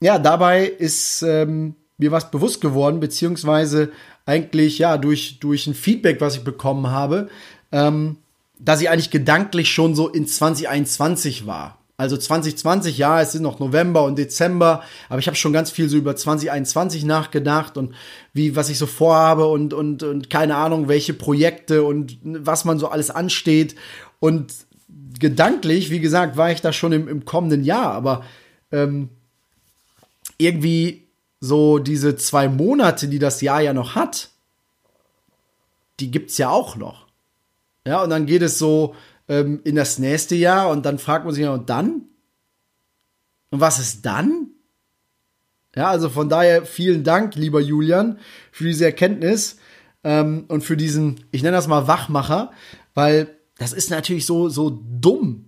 ja, 0.00 0.18
dabei 0.18 0.66
ist 0.66 1.22
ähm, 1.22 1.74
mir 1.98 2.10
was 2.10 2.30
bewusst 2.30 2.60
geworden, 2.60 3.00
beziehungsweise 3.00 3.90
eigentlich 4.26 4.78
ja 4.78 4.98
durch, 4.98 5.38
durch 5.38 5.66
ein 5.66 5.74
Feedback, 5.74 6.20
was 6.20 6.36
ich 6.36 6.44
bekommen 6.44 6.88
habe, 6.88 7.28
ähm, 7.72 8.18
dass 8.58 8.80
ich 8.80 8.90
eigentlich 8.90 9.10
gedanklich 9.10 9.70
schon 9.70 9.94
so 9.94 10.08
in 10.08 10.26
2021 10.26 11.46
war. 11.46 11.78
Also 11.98 12.16
2020, 12.16 12.98
ja, 12.98 13.22
es 13.22 13.32
sind 13.32 13.42
noch 13.42 13.58
November 13.58 14.04
und 14.04 14.18
Dezember, 14.18 14.82
aber 15.08 15.18
ich 15.18 15.26
habe 15.28 15.36
schon 15.36 15.54
ganz 15.54 15.70
viel 15.70 15.88
so 15.88 15.96
über 15.96 16.14
2021 16.14 17.04
nachgedacht 17.04 17.78
und 17.78 17.94
wie, 18.34 18.54
was 18.54 18.68
ich 18.68 18.76
so 18.76 18.86
vorhabe 18.86 19.46
und, 19.46 19.72
und, 19.72 20.02
und 20.02 20.28
keine 20.28 20.56
Ahnung, 20.56 20.88
welche 20.88 21.14
Projekte 21.14 21.84
und 21.84 22.18
was 22.22 22.66
man 22.66 22.78
so 22.78 22.88
alles 22.88 23.10
ansteht. 23.10 23.76
Und 24.20 24.52
gedanklich, 25.18 25.90
wie 25.90 26.00
gesagt, 26.00 26.36
war 26.36 26.50
ich 26.50 26.60
da 26.60 26.72
schon 26.72 26.92
im, 26.92 27.08
im 27.08 27.24
kommenden 27.24 27.64
Jahr, 27.64 27.92
aber 27.92 28.24
ähm, 28.72 29.08
irgendwie 30.36 31.06
so 31.40 31.78
diese 31.78 32.16
zwei 32.16 32.48
Monate, 32.48 33.08
die 33.08 33.18
das 33.18 33.40
Jahr 33.40 33.62
ja 33.62 33.72
noch 33.72 33.94
hat, 33.94 34.28
die 35.98 36.10
gibt's 36.10 36.36
ja 36.36 36.50
auch 36.50 36.76
noch. 36.76 37.06
Ja, 37.86 38.02
und 38.02 38.10
dann 38.10 38.26
geht 38.26 38.42
es 38.42 38.58
so 38.58 38.94
ähm, 39.28 39.60
in 39.64 39.76
das 39.76 39.98
nächste 39.98 40.34
Jahr 40.34 40.70
und 40.70 40.86
dann 40.86 40.98
fragt 40.98 41.24
man 41.24 41.34
sich, 41.34 41.44
ja, 41.44 41.52
und 41.52 41.68
dann? 41.70 42.02
Und 43.50 43.60
was 43.60 43.78
ist 43.78 44.04
dann? 44.04 44.50
Ja, 45.74 45.88
also 45.88 46.08
von 46.08 46.28
daher 46.28 46.64
vielen 46.64 47.04
Dank, 47.04 47.34
lieber 47.34 47.60
Julian, 47.60 48.18
für 48.50 48.64
diese 48.64 48.86
Erkenntnis 48.86 49.58
ähm, 50.04 50.44
und 50.48 50.62
für 50.62 50.76
diesen, 50.76 51.24
ich 51.32 51.42
nenne 51.42 51.56
das 51.56 51.68
mal 51.68 51.86
Wachmacher, 51.86 52.50
weil 52.94 53.36
das 53.58 53.72
ist 53.72 53.90
natürlich 53.90 54.26
so, 54.26 54.48
so 54.48 54.70
dumm. 54.70 55.45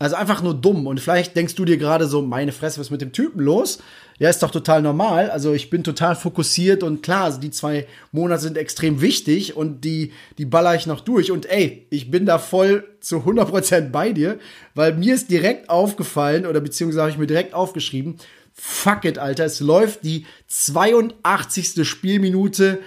Also 0.00 0.16
einfach 0.16 0.40
nur 0.42 0.54
dumm. 0.54 0.86
Und 0.86 0.98
vielleicht 0.98 1.36
denkst 1.36 1.54
du 1.56 1.66
dir 1.66 1.76
gerade 1.76 2.06
so, 2.06 2.22
meine 2.22 2.52
Fresse, 2.52 2.80
was 2.80 2.86
ist 2.86 2.90
mit 2.90 3.02
dem 3.02 3.12
Typen 3.12 3.40
los? 3.40 3.80
Ja, 4.18 4.30
ist 4.30 4.42
doch 4.42 4.50
total 4.50 4.80
normal. 4.80 5.30
Also 5.30 5.52
ich 5.52 5.68
bin 5.68 5.84
total 5.84 6.16
fokussiert 6.16 6.82
und 6.82 7.02
klar, 7.02 7.24
also 7.24 7.38
die 7.38 7.50
zwei 7.50 7.86
Monate 8.10 8.40
sind 8.40 8.56
extrem 8.56 9.02
wichtig 9.02 9.56
und 9.56 9.84
die, 9.84 10.12
die 10.38 10.46
baller 10.46 10.74
ich 10.74 10.86
noch 10.86 11.02
durch. 11.02 11.30
Und 11.30 11.44
ey, 11.50 11.86
ich 11.90 12.10
bin 12.10 12.24
da 12.24 12.38
voll 12.38 12.88
zu 13.00 13.18
100% 13.18 13.90
bei 13.90 14.12
dir, 14.12 14.38
weil 14.74 14.94
mir 14.94 15.14
ist 15.14 15.30
direkt 15.30 15.68
aufgefallen 15.68 16.46
oder 16.46 16.60
beziehungsweise 16.60 17.02
habe 17.02 17.10
ich 17.10 17.18
mir 17.18 17.26
direkt 17.26 17.52
aufgeschrieben, 17.52 18.16
fuck 18.54 19.04
it, 19.04 19.18
Alter, 19.18 19.44
es 19.44 19.60
läuft 19.60 20.02
die 20.04 20.24
82. 20.48 21.86
Spielminute 21.86 22.78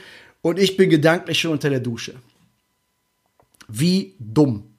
und 0.41 0.57
ich 0.57 0.77
bin 0.77 0.89
gedanklich 0.89 1.39
schon 1.39 1.51
unter 1.51 1.69
der 1.69 1.79
Dusche. 1.79 2.15
Wie 3.67 4.15
dumm. 4.17 4.72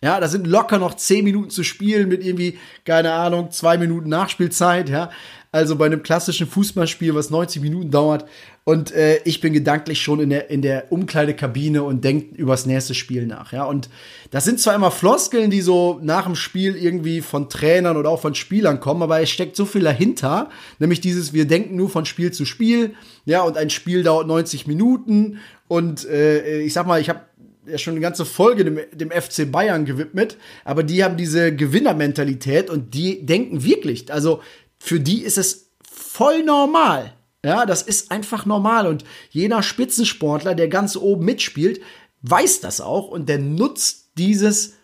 Ja, 0.00 0.20
da 0.20 0.28
sind 0.28 0.46
locker 0.46 0.78
noch 0.78 0.94
10 0.94 1.24
Minuten 1.24 1.50
zu 1.50 1.64
spielen 1.64 2.08
mit 2.08 2.24
irgendwie, 2.24 2.56
keine 2.84 3.12
Ahnung, 3.12 3.50
zwei 3.50 3.78
Minuten 3.78 4.08
Nachspielzeit, 4.08 4.88
ja. 4.88 5.10
Also 5.50 5.76
bei 5.76 5.86
einem 5.86 6.02
klassischen 6.02 6.46
Fußballspiel, 6.46 7.14
was 7.14 7.30
90 7.30 7.62
Minuten 7.62 7.90
dauert. 7.90 8.26
Und 8.64 8.92
äh, 8.92 9.20
ich 9.24 9.40
bin 9.40 9.54
gedanklich 9.54 10.02
schon 10.02 10.20
in 10.20 10.28
der, 10.28 10.50
in 10.50 10.60
der 10.60 10.92
Umkleidekabine 10.92 11.82
und 11.82 12.04
denke 12.04 12.36
übers 12.36 12.66
nächste 12.66 12.94
Spiel 12.94 13.26
nach. 13.26 13.50
Ja, 13.50 13.64
und 13.64 13.88
das 14.30 14.44
sind 14.44 14.60
zwar 14.60 14.74
immer 14.74 14.90
Floskeln, 14.90 15.50
die 15.50 15.62
so 15.62 15.98
nach 16.02 16.26
dem 16.26 16.34
Spiel 16.34 16.76
irgendwie 16.76 17.22
von 17.22 17.48
Trainern 17.48 17.96
oder 17.96 18.10
auch 18.10 18.20
von 18.20 18.34
Spielern 18.34 18.78
kommen, 18.78 19.02
aber 19.02 19.22
es 19.22 19.30
steckt 19.30 19.56
so 19.56 19.64
viel 19.64 19.84
dahinter. 19.84 20.50
Nämlich 20.78 21.00
dieses, 21.00 21.32
wir 21.32 21.46
denken 21.46 21.76
nur 21.76 21.88
von 21.88 22.04
Spiel 22.04 22.30
zu 22.30 22.44
Spiel. 22.44 22.94
Ja, 23.24 23.40
und 23.40 23.56
ein 23.56 23.70
Spiel 23.70 24.02
dauert 24.02 24.26
90 24.26 24.66
Minuten. 24.66 25.38
Und 25.66 26.06
äh, 26.06 26.60
ich 26.60 26.74
sag 26.74 26.86
mal, 26.86 27.00
ich 27.00 27.08
habe 27.08 27.20
ja 27.68 27.78
schon 27.78 27.92
eine 27.92 28.00
ganze 28.00 28.24
Folge 28.24 28.64
dem, 28.64 28.78
dem 28.92 29.10
FC 29.10 29.50
Bayern 29.50 29.84
gewidmet, 29.84 30.36
aber 30.64 30.82
die 30.82 31.04
haben 31.04 31.16
diese 31.16 31.54
Gewinnermentalität 31.54 32.70
und 32.70 32.94
die 32.94 33.24
denken 33.24 33.64
wirklich, 33.64 34.12
also 34.12 34.42
für 34.78 35.00
die 35.00 35.22
ist 35.22 35.38
es 35.38 35.70
voll 35.90 36.42
normal. 36.44 37.14
Ja, 37.44 37.66
das 37.66 37.82
ist 37.82 38.10
einfach 38.10 38.46
normal. 38.46 38.86
Und 38.86 39.04
jener 39.30 39.62
Spitzensportler, 39.62 40.54
der 40.54 40.68
ganz 40.68 40.96
oben 40.96 41.24
mitspielt, 41.24 41.80
weiß 42.22 42.60
das 42.60 42.80
auch 42.80 43.08
und 43.08 43.28
der 43.28 43.38
nutzt 43.38 44.10
dieses, 44.18 44.74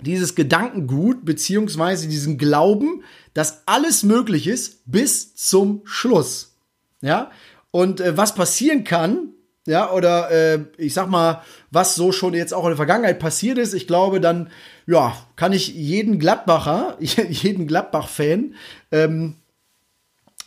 dieses 0.00 0.34
Gedankengut, 0.34 1.24
beziehungsweise 1.24 2.08
diesen 2.08 2.38
Glauben, 2.38 3.02
dass 3.34 3.66
alles 3.66 4.04
möglich 4.04 4.46
ist 4.46 4.82
bis 4.86 5.34
zum 5.34 5.82
Schluss. 5.84 6.56
Ja, 7.00 7.30
und 7.70 8.00
äh, 8.00 8.16
was 8.16 8.34
passieren 8.34 8.84
kann, 8.84 9.33
ja, 9.66 9.90
oder 9.90 10.30
äh, 10.30 10.58
ich 10.76 10.92
sag 10.92 11.08
mal, 11.08 11.42
was 11.70 11.94
so 11.94 12.12
schon 12.12 12.34
jetzt 12.34 12.52
auch 12.52 12.64
in 12.64 12.70
der 12.70 12.76
Vergangenheit 12.76 13.18
passiert 13.18 13.58
ist, 13.58 13.72
ich 13.72 13.86
glaube, 13.86 14.20
dann 14.20 14.50
ja, 14.86 15.16
kann 15.36 15.52
ich 15.52 15.68
jeden 15.68 16.18
Gladbacher, 16.18 16.96
jeden 17.00 17.66
Gladbach-Fan, 17.66 18.54
ähm, 18.92 19.36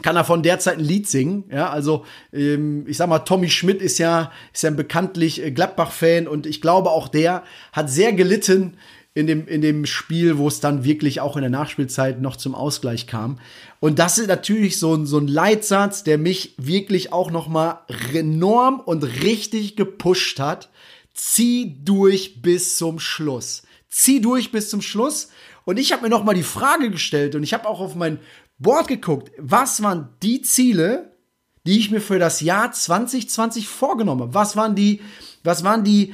kann 0.04 0.16
er 0.16 0.24
von 0.24 0.44
der 0.44 0.60
Zeit 0.60 0.78
ein 0.78 0.84
Lied 0.84 1.08
singen. 1.08 1.46
Ja, 1.52 1.72
also 1.72 2.06
ähm, 2.32 2.86
ich 2.88 2.98
sag 2.98 3.10
mal, 3.10 3.20
Tommy 3.20 3.50
Schmidt 3.50 3.82
ist 3.82 3.98
ja, 3.98 4.32
ist 4.54 4.62
ja 4.62 4.70
bekanntlich 4.70 5.44
äh, 5.44 5.52
Gladbach-Fan 5.52 6.28
und 6.28 6.46
ich 6.46 6.62
glaube 6.62 6.92
auch 6.92 7.08
der 7.08 7.44
hat 7.72 7.90
sehr 7.90 8.14
gelitten 8.14 8.78
in 9.18 9.28
dem, 9.28 9.48
in 9.48 9.62
dem 9.62 9.86
Spiel, 9.86 10.38
wo 10.38 10.48
es 10.48 10.60
dann 10.60 10.84
wirklich 10.84 11.22
auch 11.22 11.36
in 11.36 11.42
der 11.42 11.50
Nachspielzeit 11.50 12.22
noch 12.22 12.36
zum 12.36 12.56
Ausgleich 12.56 13.08
kam. 13.08 13.40
Und 13.80 14.00
das 14.00 14.18
ist 14.18 14.28
natürlich 14.28 14.80
so 14.80 14.94
ein, 14.96 15.06
so 15.06 15.18
ein 15.18 15.28
Leitsatz, 15.28 16.04
der 16.04 16.18
mich 16.18 16.54
wirklich 16.58 17.12
auch 17.12 17.32
noch 17.32 17.48
mal 17.48 17.82
enorm 18.14 18.80
und 18.80 19.04
richtig 19.04 19.76
gepusht 19.76 20.40
hat. 20.40 20.70
Zieh 21.14 21.78
durch 21.84 22.42
bis 22.42 22.78
zum 22.78 23.00
Schluss 23.00 23.64
zieh 23.98 24.22
durch 24.22 24.52
bis 24.52 24.70
zum 24.70 24.82
Schluss. 24.82 25.30
Und 25.66 25.78
ich 25.78 25.92
habe 25.92 26.04
mir 26.04 26.10
noch 26.10 26.24
mal 26.24 26.34
die 26.34 26.44
Frage 26.44 26.92
gestellt 26.92 27.36
und 27.36 27.44
ich 27.44 27.54
habe 27.54 27.68
auch 27.68 27.80
auf 27.80 27.96
mein 27.96 28.20
Board 28.60 28.88
geguckt, 28.88 29.32
was 29.38 29.82
waren 29.84 30.10
die 30.24 30.42
Ziele, 30.42 31.12
die 31.66 31.78
ich 31.78 31.92
mir 31.92 32.00
für 32.00 32.20
das 32.20 32.42
Jahr 32.42 32.72
2020 32.72 33.68
vorgenommen 33.68 34.22
habe? 34.22 34.34
Was 34.34 34.56
waren 34.56 34.76
die, 34.76 35.02
was 35.44 35.64
waren 35.64 35.84
die, 35.84 36.14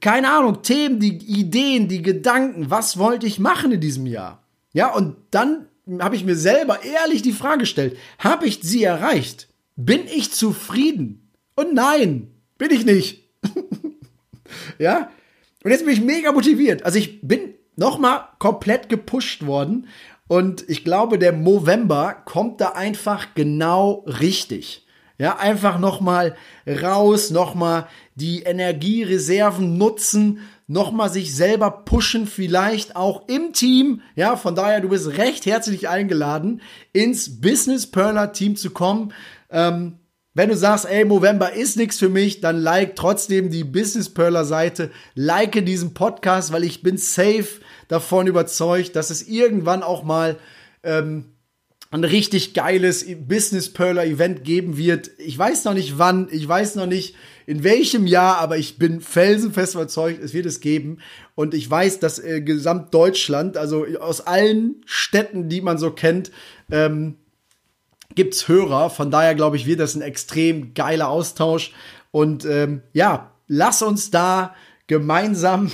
keine 0.00 0.30
Ahnung, 0.30 0.62
Themen, 0.62 1.00
die 1.00 1.16
Ideen, 1.16 1.88
die 1.88 2.02
Gedanken, 2.02 2.70
was 2.70 2.98
wollte 2.98 3.26
ich 3.26 3.38
machen 3.38 3.72
in 3.72 3.80
diesem 3.80 4.06
Jahr? 4.06 4.42
Ja, 4.72 4.92
und 4.94 5.16
dann 5.30 5.66
habe 6.00 6.16
ich 6.16 6.24
mir 6.24 6.36
selber 6.36 6.82
ehrlich 6.82 7.22
die 7.22 7.32
Frage 7.32 7.60
gestellt, 7.60 7.96
habe 8.18 8.46
ich 8.46 8.60
sie 8.62 8.84
erreicht? 8.84 9.48
Bin 9.76 10.06
ich 10.06 10.32
zufrieden? 10.32 11.30
Und 11.54 11.74
nein, 11.74 12.28
bin 12.58 12.70
ich 12.70 12.84
nicht. 12.84 13.24
ja, 14.78 15.10
und 15.62 15.70
jetzt 15.70 15.84
bin 15.84 15.94
ich 15.94 16.00
mega 16.00 16.32
motiviert. 16.32 16.84
Also 16.84 16.98
ich 16.98 17.20
bin 17.22 17.54
nochmal 17.76 18.28
komplett 18.38 18.88
gepusht 18.88 19.46
worden. 19.46 19.88
Und 20.28 20.68
ich 20.68 20.84
glaube, 20.84 21.18
der 21.18 21.32
Movember 21.32 22.14
kommt 22.24 22.60
da 22.60 22.70
einfach 22.70 23.34
genau 23.34 24.04
richtig. 24.06 24.85
Ja, 25.18 25.38
einfach 25.38 25.78
nochmal 25.78 26.36
raus, 26.66 27.30
nochmal 27.30 27.86
die 28.16 28.42
Energiereserven 28.42 29.78
nutzen, 29.78 30.40
nochmal 30.66 31.10
sich 31.10 31.34
selber 31.34 31.70
pushen, 31.70 32.26
vielleicht 32.26 32.96
auch 32.96 33.26
im 33.28 33.52
Team. 33.52 34.02
Ja, 34.14 34.36
von 34.36 34.54
daher, 34.54 34.80
du 34.80 34.90
bist 34.90 35.16
recht 35.16 35.46
herzlich 35.46 35.88
eingeladen, 35.88 36.60
ins 36.92 37.40
Business 37.40 37.90
Perler 37.90 38.32
Team 38.32 38.56
zu 38.56 38.70
kommen. 38.70 39.14
Ähm, 39.50 39.98
wenn 40.34 40.50
du 40.50 40.56
sagst, 40.56 40.84
ey, 40.84 41.06
Movember 41.06 41.54
ist 41.54 41.78
nichts 41.78 41.98
für 41.98 42.10
mich, 42.10 42.42
dann 42.42 42.58
like 42.58 42.94
trotzdem 42.94 43.48
die 43.48 43.64
Business 43.64 44.12
Perler 44.12 44.44
Seite, 44.44 44.90
like 45.14 45.64
diesen 45.64 45.94
Podcast, 45.94 46.52
weil 46.52 46.64
ich 46.64 46.82
bin 46.82 46.98
safe 46.98 47.62
davon 47.88 48.26
überzeugt, 48.26 48.96
dass 48.96 49.08
es 49.08 49.26
irgendwann 49.26 49.82
auch 49.82 50.04
mal 50.04 50.36
ähm, 50.82 51.35
ein 51.90 52.04
richtig 52.04 52.54
geiles 52.54 53.06
Business 53.26 53.72
Perler 53.72 54.04
Event 54.04 54.44
geben 54.44 54.76
wird. 54.76 55.10
Ich 55.18 55.38
weiß 55.38 55.64
noch 55.64 55.74
nicht 55.74 55.98
wann, 55.98 56.28
ich 56.30 56.46
weiß 56.46 56.74
noch 56.74 56.86
nicht 56.86 57.14
in 57.46 57.62
welchem 57.62 58.06
Jahr, 58.06 58.38
aber 58.38 58.58
ich 58.58 58.76
bin 58.76 59.00
felsenfest 59.00 59.74
überzeugt, 59.74 60.22
es 60.22 60.34
wird 60.34 60.46
es 60.46 60.60
geben. 60.60 60.98
Und 61.36 61.54
ich 61.54 61.70
weiß, 61.70 62.00
dass 62.00 62.18
äh, 62.18 62.40
gesamt 62.40 62.92
Deutschland, 62.92 63.56
also 63.56 63.86
aus 64.00 64.20
allen 64.20 64.82
Städten, 64.84 65.48
die 65.48 65.60
man 65.60 65.78
so 65.78 65.92
kennt, 65.92 66.32
ähm, 66.70 67.16
gibt's 68.14 68.48
Hörer. 68.48 68.90
Von 68.90 69.12
daher 69.12 69.36
glaube 69.36 69.56
ich, 69.56 69.66
wird 69.66 69.78
das 69.78 69.94
ein 69.94 70.02
extrem 70.02 70.74
geiler 70.74 71.08
Austausch. 71.08 71.72
Und 72.10 72.44
ähm, 72.44 72.82
ja, 72.92 73.30
lass 73.46 73.82
uns 73.82 74.10
da 74.10 74.56
gemeinsam 74.88 75.70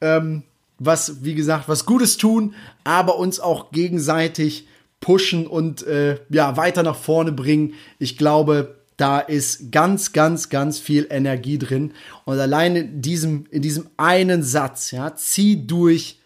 ähm, 0.00 0.42
was, 0.78 1.24
wie 1.24 1.34
gesagt, 1.34 1.68
was 1.68 1.86
Gutes 1.86 2.16
tun, 2.16 2.54
aber 2.82 3.18
uns 3.18 3.38
auch 3.38 3.70
gegenseitig 3.70 4.66
pushen 5.04 5.46
und 5.46 5.86
äh, 5.86 6.18
ja, 6.30 6.56
weiter 6.56 6.82
nach 6.82 6.96
vorne 6.96 7.30
bringen. 7.30 7.74
Ich 7.98 8.16
glaube, 8.16 8.78
da 8.96 9.20
ist 9.20 9.70
ganz, 9.70 10.14
ganz, 10.14 10.48
ganz 10.48 10.78
viel 10.78 11.06
Energie 11.10 11.58
drin. 11.58 11.92
Und 12.24 12.38
allein 12.38 12.74
in 12.74 13.02
diesem, 13.02 13.44
in 13.50 13.60
diesem 13.60 13.90
einen 13.98 14.42
Satz, 14.42 14.92
ja, 14.92 15.14
zieh 15.14 15.66
durch 15.66 16.20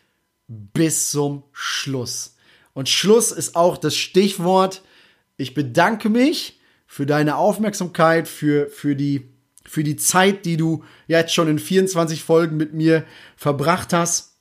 bis 0.47 1.11
zum 1.11 1.43
Schluss. 1.51 2.37
Und 2.73 2.89
Schluss 2.89 3.33
ist 3.33 3.57
auch 3.57 3.79
das 3.79 3.97
Stichwort. 3.97 4.83
Ich 5.37 5.55
bedanke 5.55 6.09
mich 6.09 6.61
für 6.87 7.05
deine 7.05 7.35
Aufmerksamkeit, 7.35 8.29
für, 8.29 8.69
für 8.69 8.95
die, 8.95 9.29
für 9.65 9.83
die 9.83 9.97
Zeit, 9.97 10.45
die 10.45 10.57
du 10.57 10.85
jetzt 11.09 11.35
schon 11.35 11.49
in 11.49 11.59
24 11.59 12.23
Folgen 12.23 12.57
mit 12.57 12.75
mir 12.75 13.03
verbracht 13.35 13.93
hast. 13.93 14.38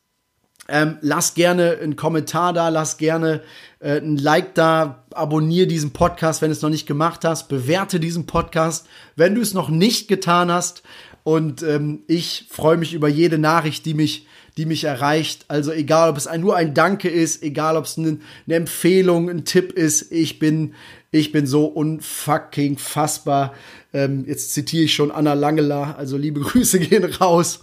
Ähm, 0.70 0.98
lass 1.02 1.34
gerne 1.34 1.78
einen 1.82 1.96
Kommentar 1.96 2.54
da, 2.54 2.70
lass 2.70 2.98
gerne 2.98 3.42
äh, 3.80 3.98
ein 3.98 4.18
Like 4.18 4.54
da, 4.56 5.06
abonniere 5.14 5.68
diesen 5.68 5.92
Podcast, 5.92 6.42
wenn 6.42 6.50
du 6.50 6.54
es 6.54 6.62
noch 6.62 6.70
nicht 6.70 6.88
gemacht 6.88 7.24
hast, 7.24 7.48
bewerte 7.48 8.00
diesen 8.00 8.26
Podcast, 8.26 8.88
wenn 9.16 9.36
du 9.36 9.42
es 9.42 9.54
noch 9.54 9.70
nicht 9.70 10.08
getan 10.08 10.52
hast. 10.52 10.84
Und 11.24 11.62
ähm, 11.62 12.04
ich 12.08 12.46
freue 12.50 12.78
mich 12.78 12.94
über 12.94 13.10
jede 13.10 13.38
Nachricht, 13.38 13.86
die 13.86 13.94
mich, 13.94 14.28
die 14.56 14.66
mich 14.66 14.86
erreicht. 14.86 15.46
Also 15.50 15.74
egal, 15.74 16.10
ob 16.10 16.18
es 16.18 16.26
ein, 16.26 16.40
nur 16.40 16.56
ein 16.56 16.74
Danke 16.74 17.10
ist, 17.10 17.44
egal, 17.44 17.76
ob 17.76 17.84
es 17.84 17.98
eine, 17.98 18.20
eine 18.46 18.56
Empfehlung, 18.56 19.30
ein 19.30 19.44
Tipp 19.44 19.74
ist, 19.74 20.12
ich 20.12 20.40
bin, 20.40 20.74
ich 21.12 21.34
bin 21.34 21.46
so 21.46 21.66
unfucking 21.66 22.78
fassbar. 22.78 23.54
Ähm, 23.94 24.24
jetzt 24.26 24.54
zitiere 24.54 24.86
ich 24.86 24.94
schon 24.94 25.12
Anna 25.12 25.34
Langela, 25.34 25.96
also 25.98 26.16
liebe 26.16 26.40
Grüße 26.42 26.80
gehen 26.80 27.04
raus. 27.04 27.60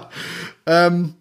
ähm, 0.66 1.14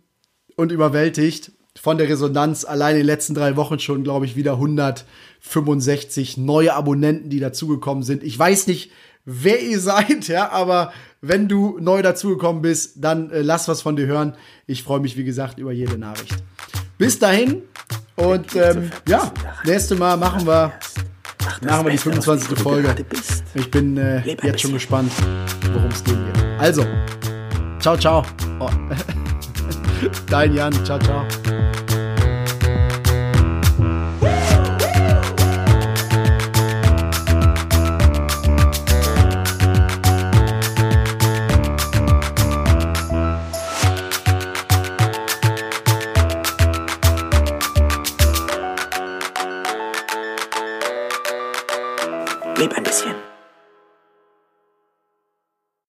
und 0.56 0.72
überwältigt 0.72 1.52
von 1.80 1.98
der 1.98 2.08
Resonanz. 2.08 2.66
Allein 2.66 2.96
in 2.96 3.02
den 3.02 3.08
letzten 3.08 3.34
drei 3.34 3.56
Wochen 3.56 3.80
schon, 3.80 4.04
glaube 4.04 4.26
ich, 4.26 4.36
wieder 4.36 4.54
165 4.54 6.38
neue 6.38 6.74
Abonnenten, 6.74 7.30
die 7.30 7.40
dazugekommen 7.40 8.04
sind. 8.04 8.24
Ich 8.24 8.38
weiß 8.38 8.68
nicht, 8.68 8.92
wer 9.26 9.62
ihr 9.62 9.80
seid, 9.82 10.28
ja, 10.28 10.52
aber 10.52 10.94
wenn 11.22 11.48
du 11.48 11.78
neu 11.80 12.02
dazugekommen 12.02 12.62
bist, 12.62 13.04
dann 13.04 13.32
äh, 13.32 13.42
lass 13.42 13.68
was 13.68 13.82
von 13.82 13.96
dir 13.96 14.06
hören. 14.06 14.36
Ich 14.68 14.84
freue 14.84 15.00
mich, 15.00 15.18
wie 15.18 15.24
gesagt, 15.24 15.60
über 15.60 15.72
jede 15.72 15.98
Nachricht. 15.98 16.36
Bis 16.98 17.18
dahin 17.18 17.64
und 18.16 18.56
ähm, 18.56 18.92
ja, 19.08 19.32
nächste 19.66 19.96
Mal 19.96 20.18
machen 20.18 20.46
wir, 20.46 20.74
machen 21.62 21.86
wir 21.86 21.92
die 21.92 21.98
25. 21.98 22.60
Folge. 22.60 22.96
Ich 23.56 23.72
bin 23.72 23.98
äh, 23.98 24.22
jetzt 24.44 24.62
schon 24.62 24.74
gespannt, 24.74 25.12
worum 25.74 25.90
es 25.90 26.04
gehen 26.04 26.24
wird. 26.26 26.38
Also, 26.60 26.86
ciao, 27.80 27.98
ciao. 27.98 28.24
Oh. 28.60 28.70
Dein 30.30 30.54
Jan. 30.54 30.74
Ciao, 30.86 31.00
ciao. 31.00 31.26